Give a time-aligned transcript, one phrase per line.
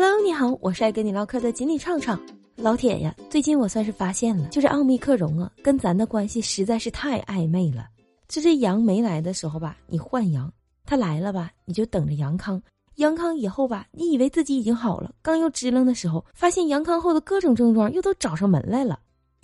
[0.00, 2.24] Hello，你好，我是爱跟你唠嗑的锦鲤畅畅。
[2.54, 7.88] 老铁呀，最近我算是发现了，就这奥密克戎啊，跟咱的关系实在是太暧昧了。
[8.28, 10.48] 就这阳没来的时候吧，你换阳；
[10.86, 12.62] 他来了吧，你就等着阳康。
[12.98, 19.00] 阳康以后吧，你以为自己已经好了，刚又支棱的时候，发现阳康后的各种症状又都找上门来了。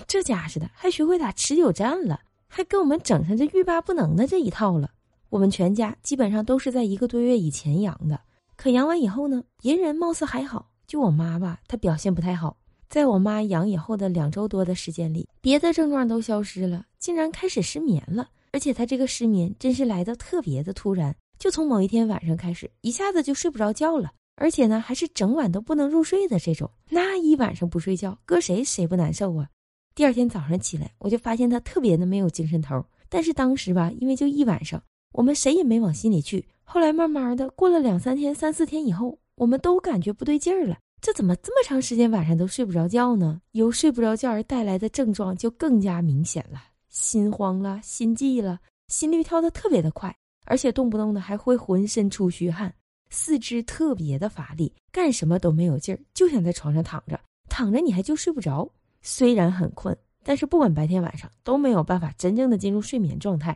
[0.07, 4.89] 这家似的，还学会打持久战了，还给我们整上这欲罢不能的这一套了。
[5.31, 8.21] 我们全家基本上都是在一个多月以前阳的。
[8.57, 12.57] 可阳完以后呢，别人貌似还好，就我妈吧，她表现不太好。
[12.89, 18.29] 在我妈阳以后的两周多的时间里，别的症状都消失了，竟然开始失眠了。
[18.53, 26.71] 而且她这个失眠真是来的特别的突然，就从某一天晚上开始，一下子就睡不着觉了，而且呢，还是整晚都不能入睡的这种。
[26.89, 29.49] 那一晚上不睡觉，搁谁谁不难受啊？
[29.97, 32.85] 第二天早上起来，我就发现她特别的没有精神头。
[33.09, 34.81] 但是当时吧，因为就一晚上，
[35.13, 36.47] 我们谁也没往心里去。
[36.65, 40.79] 后来慢慢的过了两三天、三四天以后，我们都感觉不对劲儿了。
[41.01, 43.41] 这怎么这么长时间晚上都睡不着觉呢？
[43.53, 50.15] 由睡不着觉而带来的症状就更加明显了：心慌了、心悸了、心率跳得特别的快，
[50.47, 52.75] 而且动不动的还会浑身出虚汗，
[53.11, 58.67] 四肢特别的乏力，干什么都没有劲儿，就想在床上躺着，躺着你还就睡不着。
[59.03, 63.55] 虽然很困，但是不管白天晚上都没有办法真正的进入睡眠状态。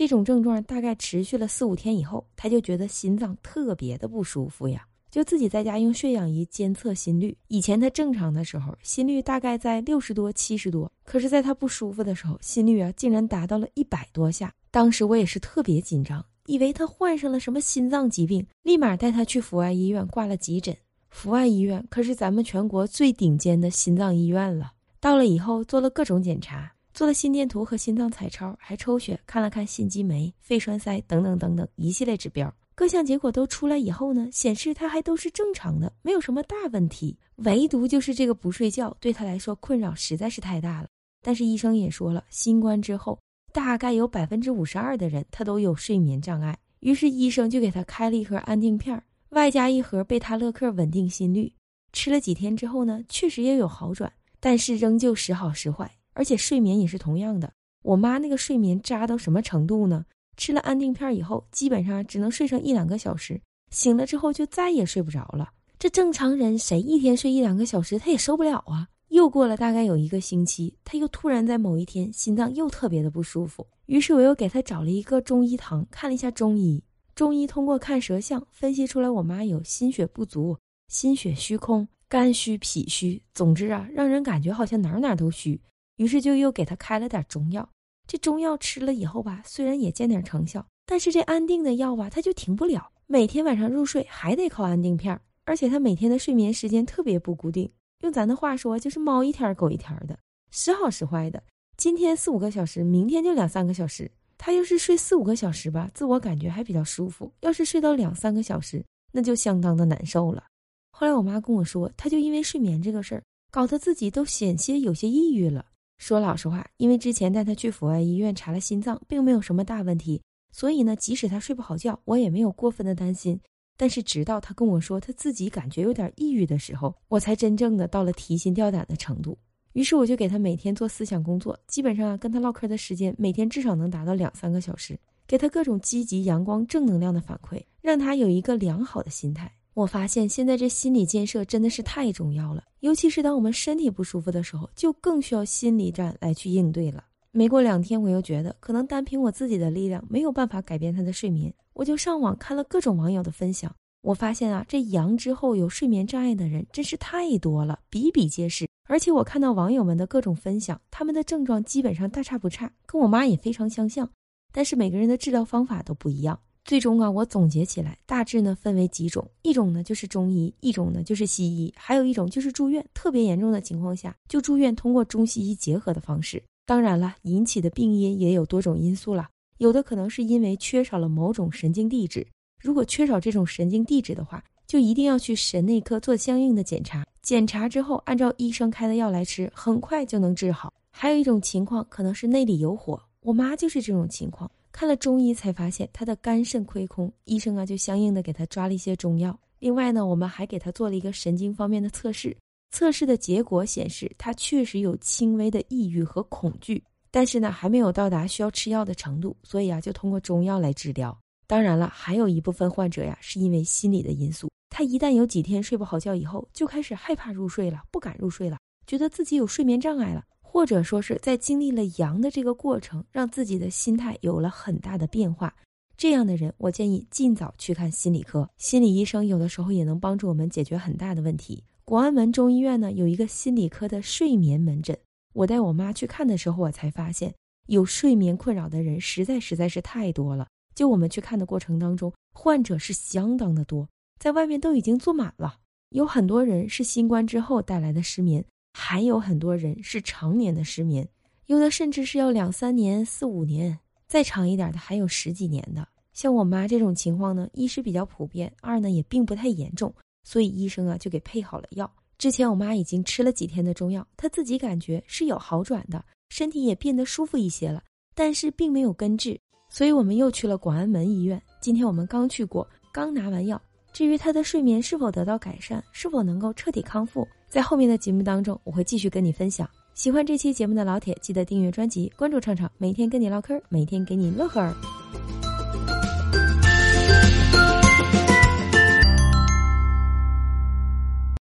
[0.00, 7.36] 这种症状大概持续了四五天以后，他就觉得心脏特别的不舒服呀，就自己在家用血氧仪监测心率。
[7.48, 14.50] 以前他正常的时候，心率大概在六十多、七十多，可是在他不舒服的时候，心率啊竟然达到了一百多下。
[14.70, 20.74] 当时我也是特别紧张，以为他患上了什么心脏疾病，立马带他去阜外医院挂了急诊。
[21.10, 24.72] 阜外医院可是咱们全国最顶尖的心脏医院了。
[24.98, 26.72] 到了以后，做了各种检查。
[27.00, 37.16] 做了心电图和心脏彩超，还抽血看了看心肌酶、肺栓塞等等等等一系列指标，各项结果都出来以后呢，显示他还都是正常的，没有什么大问题。
[37.36, 40.88] 唯独就是这个不睡觉对他来说困扰实在是太大了。
[41.22, 43.18] 但是医生也说了，新冠之后
[43.50, 51.50] 大概有百分之五十二的人他都有睡眠障碍，于是医生就给他开了一盒安定片，外加一盒贝塔乐克稳定心率。
[51.94, 55.90] 吃了几天之后呢，确实也有好转，但是仍旧时好时坏。
[56.12, 60.04] 而且睡眠也是同样的，我妈那个睡眠渣到什么程度呢？
[60.36, 63.40] 吃了安定片以后，基本上只能睡上一两个小时，
[63.70, 65.50] 醒了之后就再也睡不着了。
[65.78, 68.88] 这正常人谁一天睡一两个小时，他也受不了啊！
[69.08, 76.82] 又过了大概有一个星期，他又突然在某一天心脏又特别的不舒服，于是我又给他找了一个中医堂看了一下中医。
[77.14, 80.56] 中医通过看舌象分析出来，我妈有心血不足、
[80.88, 85.60] 心血虚空、肝虚、脾虚，总之啊，让人感觉好像哪哪都虚。
[86.00, 87.68] 于是就又给他开了点中药，
[88.06, 100.18] 这中药吃了以后吧，虽然也见点成效，但是这安定的药吧，他就停不了，每天晚上入睡还得靠安定片而且他每天的睡眠时间特别不固定，用咱的话说就是猫一天狗一天的，
[100.50, 101.42] 时好时坏的，
[101.76, 104.10] 今天四五个小时，明天就两三个小时。
[104.38, 110.44] 他要是睡四五个小时吧，自我感觉还比较舒服；要是睡到两三个小时，那就相当的难受了。
[110.92, 115.66] 后来我妈跟我说，他就因为睡眠这个事儿，搞得自己都险些有些抑郁了。
[116.00, 120.18] 说老实话，因为之前带他去阜外医院查了心脏，并没有什么大问题，
[120.50, 123.38] 所以呢，即使他睡不好觉，我也没有过分的担心。
[123.76, 129.36] 但是直到他跟我说他自己感觉有点抑郁的时候，我才真正的到了提心吊胆的程度。
[129.74, 139.52] 于是我就给他每天做思想工作，基本上啊跟他唠嗑的时间每天至少能达到两三个小时，给他各种积极、阳光、正能量的反馈，让他有一个良好的心态。
[139.80, 147.02] 我发现现在这心理建设真的是太重要了，尤其是当我们身体不舒服的时候，就更需要心理战来去应对了。
[147.30, 153.74] 没过两天，我又觉得可能单凭我自己的力量没有办法改变他的睡眠，我就上网看了各种网友的分享。
[154.02, 158.68] 我发现啊，这阳之后有睡眠障碍的人真是太多了，比比皆是。
[158.86, 164.10] 而且我看到网友们的各种分享，他们的症状基本上大差不差，跟我妈也非常相像，
[164.52, 166.38] 但是每个人的治疗方法都不一样。
[166.64, 172.84] 最终啊，我总结起来，大致呢分为几种，一种呢就是中医，一种呢就是西医，还有一种就是住院。
[172.94, 176.42] 特别严重的情况下，就住院通过中西医结合的方式。
[176.66, 179.28] 当然了，引起的病因也有多种因素了，
[179.58, 182.24] 有的可能是因为缺少了某种神经递质，
[182.62, 190.72] 如果缺少这种神经递质的话，就一定要去神内科做相应的检查，检查之后按照医生开的药来吃，很快就能治好。
[190.92, 194.48] 还有一种情况可能是内里有火，我妈就是这种情况。
[194.72, 199.38] 看了中医才发现他的肝肾亏空，医生啊就相应的给他抓了一些中药。
[199.58, 202.36] 另外呢，我们还给他做了一个神经方面的测试，
[202.70, 211.16] 测试的结果显示他确实有轻微的抑郁和恐惧，但是呢还没有到达需要吃药的程度，所以啊就通过中药来治疗。
[211.46, 218.56] 当然了，还有一部分患者呀是因为心理的因素，他一旦有几天睡不好觉以后，就开始害怕入睡了，不敢入睡了，
[218.86, 225.54] 觉得自己有睡眠障碍了，或者说是在经历了阳的这个过程，让自己的心态有了很大的变化。
[225.96, 228.50] 这样的人，我建议尽早去看心理科。
[228.56, 231.62] 心理医生有的时候也能帮助我们解决很大的问题。
[231.84, 234.98] 广安门中医院呢有一个心理科的睡眠门诊，
[235.34, 237.32] 我带我妈去看的时候，我才发现
[237.68, 240.48] 有睡眠困扰的人实在实在是太多了。
[240.74, 243.88] 就我们去看的过程当中，患者是相当的多，
[244.18, 245.58] 在外面都已经坐满了。
[245.90, 248.44] 有很多人是新冠之后带来的失眠，
[248.82, 251.06] 还有很多人是常年的失眠，
[251.46, 253.78] 有的甚至是要两三年、四五年。
[254.08, 259.94] 再长一点的还有十几年的，像我妈这种情况呢，一是比较普遍，二呢也并不太严重，
[260.24, 261.88] 所以医生啊就给配好了药。
[262.16, 267.82] 之前我妈已经吃了几天的中药，她自己感觉是有好转的，身体也变得舒服一些了，
[268.14, 269.38] 但是并没有根治，
[269.68, 271.40] 所以我们又去了广安门医院。
[271.60, 273.60] 今天我们刚去过，刚拿完药。
[273.92, 279.68] 至于她的睡眠是否得到改善，是否能够彻底康复，在后面的节目当中我会继续跟你分享。
[279.92, 284.72] 喜欢这期节目的老铁，记得订阅专辑，关注畅畅，每天跟你唠嗑，每天给你乐呵儿。